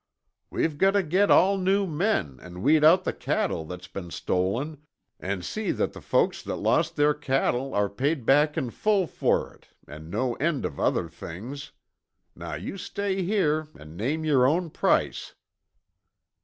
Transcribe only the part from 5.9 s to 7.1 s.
the folks that lost